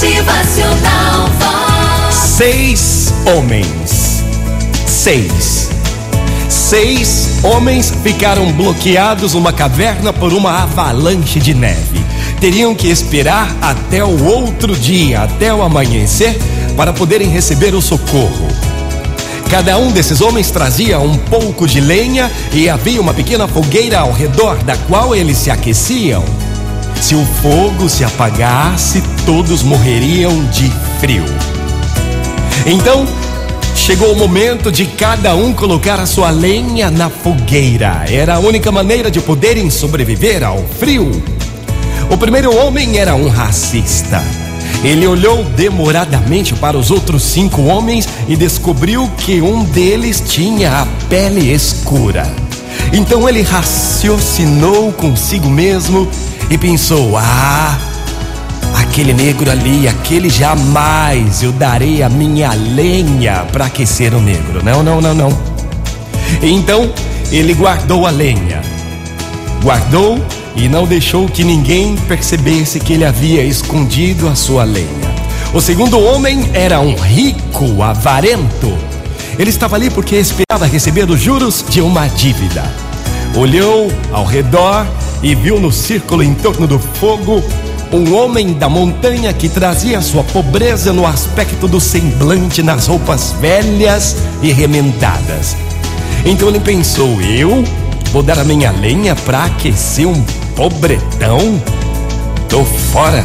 Motivacional. 0.00 1.28
Seis 2.12 3.12
homens. 3.26 4.22
Seis. 4.86 5.70
Seis 6.48 7.40
homens 7.42 7.92
ficaram 8.04 8.52
bloqueados 8.52 9.34
numa 9.34 9.52
caverna 9.52 10.12
por 10.12 10.32
uma 10.32 10.62
avalanche 10.62 11.40
de 11.40 11.52
neve. 11.52 12.00
Teriam 12.40 12.76
que 12.76 12.86
esperar 12.86 13.52
até 13.60 14.04
o 14.04 14.24
outro 14.24 14.76
dia, 14.76 15.22
até 15.22 15.52
o 15.52 15.62
amanhecer, 15.62 16.38
para 16.76 16.92
poderem 16.92 17.28
receber 17.28 17.74
o 17.74 17.82
socorro. 17.82 18.46
Cada 19.50 19.78
um 19.78 19.90
desses 19.90 20.20
homens 20.20 20.48
trazia 20.52 21.00
um 21.00 21.16
pouco 21.16 21.66
de 21.66 21.80
lenha 21.80 22.30
e 22.52 22.70
havia 22.70 23.00
uma 23.00 23.12
pequena 23.12 23.48
fogueira 23.48 23.98
ao 23.98 24.12
redor 24.12 24.62
da 24.62 24.76
qual 24.76 25.12
eles 25.12 25.38
se 25.38 25.50
aqueciam. 25.50 26.24
Se 27.00 27.14
o 27.14 27.24
fogo 27.24 27.88
se 27.88 28.04
apagasse, 28.04 29.02
todos 29.24 29.62
morreriam 29.62 30.44
de 30.46 30.70
frio. 31.00 31.24
Então, 32.66 33.06
chegou 33.74 34.12
o 34.12 34.16
momento 34.16 34.70
de 34.70 34.84
cada 34.84 35.34
um 35.34 35.54
colocar 35.54 36.00
a 36.00 36.06
sua 36.06 36.30
lenha 36.30 36.90
na 36.90 37.08
fogueira. 37.08 38.04
Era 38.08 38.34
a 38.34 38.38
única 38.38 38.70
maneira 38.70 39.10
de 39.10 39.20
poderem 39.20 39.70
sobreviver 39.70 40.42
ao 40.44 40.58
frio. 40.78 41.10
O 42.10 42.18
primeiro 42.18 42.54
homem 42.54 42.98
era 42.98 43.14
um 43.14 43.28
racista. 43.28 44.22
Ele 44.84 45.06
olhou 45.06 45.44
demoradamente 45.44 46.54
para 46.54 46.76
os 46.76 46.90
outros 46.90 47.22
cinco 47.22 47.62
homens 47.62 48.08
e 48.28 48.36
descobriu 48.36 49.08
que 49.18 49.40
um 49.40 49.64
deles 49.64 50.22
tinha 50.26 50.82
a 50.82 50.86
pele 51.08 51.52
escura. 51.52 52.30
Então 52.92 53.28
ele 53.28 53.42
raciocinou 53.42 54.92
consigo 54.92 55.48
mesmo 55.48 56.08
e 56.50 56.56
pensou: 56.56 57.16
Ah, 57.16 57.78
aquele 58.74 59.12
negro 59.12 59.50
ali, 59.50 59.88
aquele 59.88 60.30
jamais 60.30 61.42
eu 61.42 61.52
darei 61.52 62.02
a 62.02 62.08
minha 62.08 62.52
lenha 62.52 63.46
para 63.52 63.66
aquecer 63.66 64.14
o 64.14 64.20
negro. 64.20 64.62
Não, 64.64 64.82
não, 64.82 65.00
não, 65.00 65.14
não. 65.14 65.38
Então 66.42 66.90
ele 67.30 67.54
guardou 67.54 68.06
a 68.06 68.10
lenha. 68.10 68.60
Guardou 69.62 70.18
e 70.56 70.68
não 70.68 70.86
deixou 70.86 71.28
que 71.28 71.44
ninguém 71.44 71.96
percebesse 72.08 72.80
que 72.80 72.94
ele 72.94 73.04
havia 73.04 73.42
escondido 73.44 74.28
a 74.28 74.34
sua 74.34 74.64
lenha. 74.64 75.08
O 75.52 75.60
segundo 75.60 75.98
homem 75.98 76.50
era 76.52 76.80
um 76.80 76.94
rico 76.94 77.82
avarento. 77.82 78.76
Ele 79.38 79.50
estava 79.50 79.76
ali 79.76 79.88
porque 79.88 80.16
esperava 80.16 80.66
receber 80.66 81.08
os 81.08 81.20
juros 81.20 81.64
de 81.68 81.80
uma 81.80 82.06
dívida. 82.08 82.64
Olhou 83.36 83.90
ao 84.12 84.24
redor 84.24 84.86
e 85.22 85.34
viu 85.34 85.60
no 85.60 85.72
círculo 85.72 86.22
em 86.22 86.34
torno 86.34 86.66
do 86.66 86.78
fogo 86.78 87.42
um 87.92 88.14
homem 88.14 88.52
da 88.52 88.68
montanha 88.68 89.32
que 89.32 89.48
trazia 89.48 90.00
sua 90.02 90.22
pobreza 90.22 90.92
no 90.92 91.06
aspecto 91.06 91.66
do 91.66 91.80
semblante, 91.80 92.62
nas 92.62 92.86
roupas 92.86 93.32
velhas 93.40 94.16
e 94.42 94.52
remendadas. 94.52 95.56
Então 96.24 96.48
ele 96.48 96.60
pensou: 96.60 97.20
eu 97.22 97.64
vou 98.12 98.22
dar 98.22 98.38
a 98.38 98.44
minha 98.44 98.70
lenha 98.70 99.16
para 99.16 99.44
aquecer 99.44 100.06
um 100.06 100.22
pobretão? 100.54 101.60
Tô 102.48 102.64
fora, 102.64 103.24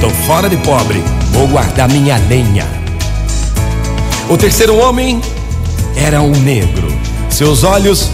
tô 0.00 0.10
fora 0.10 0.48
de 0.48 0.56
pobre, 0.58 1.02
vou 1.32 1.46
guardar 1.48 1.88
minha 1.88 2.16
lenha. 2.28 2.66
O 4.28 4.36
terceiro 4.36 4.76
homem 4.76 5.20
era 5.96 6.20
um 6.22 6.32
negro, 6.32 6.88
seus 7.28 7.62
olhos 7.62 8.10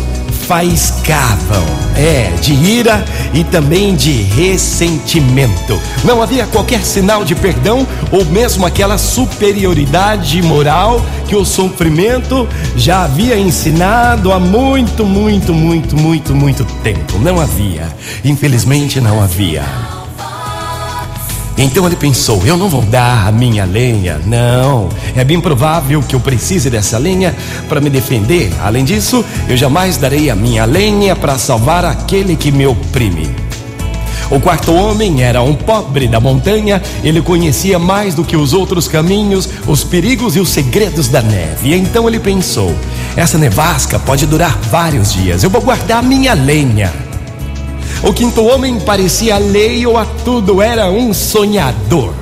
faiscavam, 0.51 1.65
é, 1.95 2.33
de 2.41 2.53
ira 2.53 3.05
e 3.33 3.45
também 3.45 3.95
de 3.95 4.11
ressentimento. 4.11 5.81
Não 6.03 6.21
havia 6.21 6.45
qualquer 6.45 6.85
sinal 6.85 7.25
de 7.25 7.37
perdão 7.37 7.87
ou 8.11 8.25
mesmo 8.25 8.67
aquela 8.67 8.99
superioridade 8.99 10.43
moral 10.43 11.01
que 11.29 11.37
o 11.37 11.45
sofrimento 11.45 12.49
já 12.75 13.05
havia 13.05 13.39
ensinado 13.39 14.33
há 14.33 14.41
muito, 14.41 15.07
muito, 15.07 15.55
muito, 15.55 15.97
muito, 15.97 16.35
muito 16.35 16.65
tempo. 16.83 17.17
Não 17.21 17.41
havia. 17.41 17.87
Infelizmente 18.25 19.01
não 19.01 19.23
havia. 19.23 20.00
Então 21.61 21.87
ele 21.87 21.95
pensou: 21.95 22.43
eu 22.47 22.57
não 22.57 22.71
vou 22.71 22.81
dar 22.81 23.29
a 23.29 23.31
minha 23.31 23.67
lenha, 23.67 24.19
não. 24.25 24.89
É 25.15 25.23
bem 25.23 25.39
provável 25.39 26.03
que 26.03 26.17
eu 26.17 26.21
precise 26.21 26.71
dessa 26.71 26.97
lenha 26.97 27.37
para 27.69 27.83
me 27.83 27.91
defender. 27.91 28.51
Além 28.63 28.83
disso, 28.83 29.23
eu 29.47 29.57
jamais 29.59 29.99
darei 29.99 30.31
a 30.31 30.35
minha 30.35 30.65
lenha 30.65 31.15
para 31.15 31.37
salvar 31.37 31.85
aquele 31.85 32.35
que 32.35 32.51
me 32.51 32.67
oprime. 32.67 33.29
O 34.31 34.41
quarto 34.41 34.73
homem 34.73 35.23
era 35.23 35.43
um 35.43 35.55
pobre 35.55 36.09
da 36.09 36.19
montanha, 36.19 36.81
ele 37.05 37.21
conhecia 37.21 37.79
mais 37.79 38.15
do 38.15 38.25
que 38.25 38.37
os 38.37 38.55
outros 38.55 38.89
caminhos, 38.89 39.47
os 39.67 39.85
perigos 39.85 40.37
e 40.37 40.41
os 40.41 40.49
segredos 40.49 41.09
da 41.09 41.21
neve. 41.21 41.69
E 41.69 41.75
então 41.75 42.09
ele 42.09 42.19
pensou: 42.19 42.75
essa 43.15 43.37
nevasca 43.37 43.99
pode 43.99 44.25
durar 44.25 44.57
vários 44.71 45.13
dias, 45.13 45.45
eu 45.45 45.51
vou 45.51 45.61
guardar 45.61 46.03
minha 46.03 46.33
lenha. 46.33 47.10
O 48.03 48.15
quinto 48.15 48.45
homem 48.45 48.81
parecia 48.81 49.35
alheio 49.35 49.97
a 49.97 50.07
tudo, 50.25 50.63
era 50.63 50.91
um 50.91 51.13
sonhador. 51.13 52.15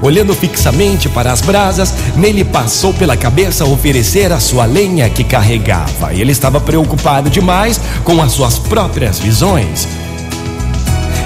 Olhando 0.00 0.34
fixamente 0.34 1.06
para 1.06 1.30
as 1.30 1.42
brasas, 1.42 1.92
nele 2.16 2.42
passou 2.42 2.94
pela 2.94 3.14
cabeça 3.14 3.66
oferecer 3.66 4.32
a 4.32 4.40
sua 4.40 4.64
lenha 4.64 5.10
que 5.10 5.22
carregava. 5.22 6.14
Ele 6.14 6.32
estava 6.32 6.58
preocupado 6.58 7.28
demais 7.28 7.78
com 8.02 8.22
as 8.22 8.32
suas 8.32 8.58
próprias 8.58 9.18
visões. 9.18 9.86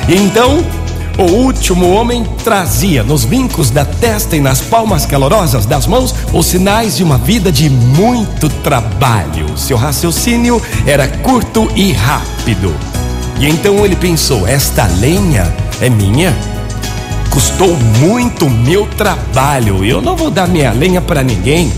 Então, 0.09 0.65
o 1.17 1.23
último 1.23 1.93
homem 1.93 2.25
trazia 2.43 3.05
nos 3.05 3.25
vincos 3.25 3.71
da 3.71 3.85
testa 3.85 4.35
e 4.37 4.41
nas 4.41 4.61
palmas 4.61 5.07
calorosas 5.07 5.65
das 5.65 5.87
mãos 5.87 6.13
os 6.33 6.47
sinais 6.47 6.97
de 6.97 7.05
uma 7.05 7.19
vida 7.19 7.53
de 7.53 7.71
muito 7.71 8.49
trabalho. 8.49 9.57
Seu 9.57 9.77
raciocínio 9.77 10.61
era 10.85 11.07
curto 11.07 11.71
e 11.77 11.93
rápido. 11.93 12.75
E 13.45 13.47
então 13.47 13.85
ele 13.85 13.95
pensou: 13.95 14.49
esta 14.49 14.87
lenha 14.87 15.55
é 15.79 15.91
minha? 15.91 16.35
Custou 17.29 17.77
muito 18.01 18.49
meu 18.49 18.87
trabalho. 18.87 19.85
Eu 19.85 20.01
não 20.01 20.17
vou 20.17 20.31
dar 20.31 20.49
minha 20.49 20.73
lenha 20.73 21.03
para 21.03 21.23
ninguém, 21.23 21.71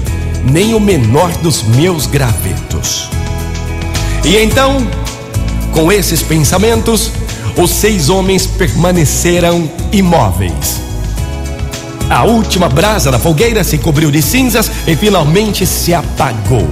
nem 0.45 0.75
o 0.75 0.81
menor 0.81 1.29
dos 1.39 1.65
meus 1.65 2.07
gravetos. 2.07 3.11
E 4.25 4.37
então, 4.37 4.87
com 5.73 5.91
esses 5.91 6.23
pensamentos, 6.23 7.11
os 7.57 7.71
seis 7.71 8.09
homens 8.09 8.47
permaneceram 8.47 9.69
imóveis. 9.91 10.81
A 12.09 12.23
última 12.23 12.69
brasa 12.69 13.11
da 13.11 13.19
fogueira 13.19 13.65
se 13.65 13.77
cobriu 13.77 14.13
de 14.13 14.23
cinzas 14.23 14.71
e 14.87 14.95
finalmente 14.95 15.67
se 15.67 15.93
apagou. 15.93 16.69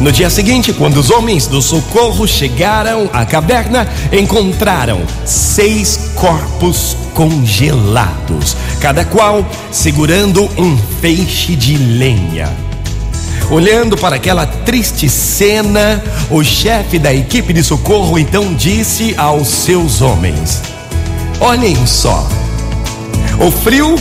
No 0.00 0.10
dia 0.10 0.30
seguinte, 0.30 0.72
quando 0.72 0.96
os 0.96 1.10
homens 1.10 1.46
do 1.46 1.60
socorro 1.60 2.26
chegaram 2.26 3.10
à 3.12 3.26
caverna, 3.26 3.86
encontraram 4.10 5.02
seis 5.26 6.12
corpos 6.14 6.96
congelados, 7.12 8.56
cada 8.80 9.04
qual 9.04 9.44
segurando 9.70 10.48
um 10.56 10.78
feixe 11.02 11.54
de 11.54 11.76
lenha. 11.76 12.48
Olhando 13.50 13.94
para 13.94 14.16
aquela 14.16 14.46
triste 14.46 15.06
cena, 15.06 16.02
o 16.30 16.42
chefe 16.42 16.98
da 16.98 17.12
equipe 17.12 17.52
de 17.52 17.62
socorro 17.62 18.18
então 18.18 18.54
disse 18.54 19.14
aos 19.18 19.48
seus 19.48 20.00
homens: 20.00 20.62
Olhem 21.40 21.76
só, 21.86 22.26
o 23.38 23.50
frio 23.50 23.96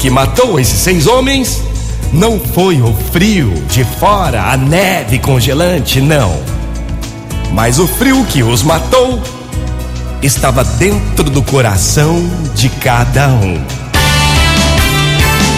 que 0.00 0.08
matou 0.08 0.58
esses 0.58 0.80
seis 0.80 1.06
homens 1.06 1.60
não 2.12 2.40
foi 2.40 2.80
o 2.80 2.94
frio 3.12 3.52
de 3.68 3.84
fora, 3.84 4.50
a 4.50 4.56
neve 4.56 5.18
congelante, 5.18 6.00
não. 6.00 6.40
Mas 7.52 7.78
o 7.78 7.86
frio 7.86 8.24
que 8.24 8.42
os 8.42 8.62
matou 8.62 9.20
estava 10.22 10.64
dentro 10.64 11.24
do 11.24 11.42
coração 11.42 12.18
de 12.54 12.68
cada 12.68 13.28
um. 13.28 13.62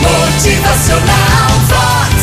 Motivacional 0.03 1.51
Vox, 1.69 2.15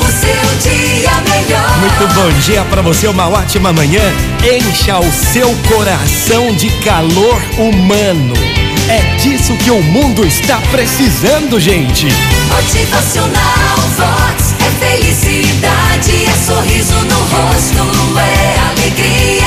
o 0.00 0.12
seu 0.12 0.70
dia 0.70 1.10
melhor. 1.28 1.78
Muito 1.78 2.14
bom 2.14 2.40
dia 2.40 2.64
para 2.64 2.82
você, 2.82 3.06
uma 3.06 3.28
ótima 3.28 3.72
manhã. 3.72 4.02
Encha 4.42 4.98
o 4.98 5.12
seu 5.12 5.54
coração 5.68 6.52
de 6.54 6.68
calor 6.82 7.40
humano. 7.58 8.57
É 8.90 9.16
disso 9.16 9.54
que 9.58 9.70
o 9.70 9.82
mundo 9.82 10.26
está 10.26 10.56
precisando, 10.70 11.60
gente. 11.60 12.06
Motivacional 12.48 13.76
Vox 13.96 14.54
é 14.58 14.86
felicidade, 14.86 16.24
é 16.24 16.32
sorriso 16.46 16.94
no 16.94 17.18
rosto, 17.18 18.18
é 18.18 18.58
alegria, 18.70 19.44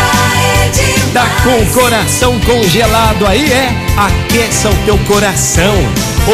é 0.64 0.70
demais. 0.70 1.12
Tá 1.14 1.28
com 1.44 1.60
o 1.60 1.66
coração 1.74 2.40
congelado 2.42 3.26
aí, 3.26 3.52
é? 3.52 3.74
Aqueça 3.98 4.70
o 4.70 4.76
teu 4.86 4.98
coração. 5.00 5.74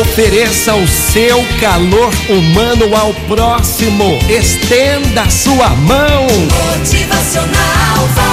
Ofereça 0.01 0.75
o 0.75 0.85
seu 0.85 1.45
calor 1.61 2.13
humano 2.27 2.93
ao 2.93 3.13
próximo. 3.13 4.19
Estenda 4.27 5.21
a 5.21 5.29
sua 5.29 5.69
mão. 5.69 6.27
Motivacional 6.75 8.07
Vox. 8.15 8.26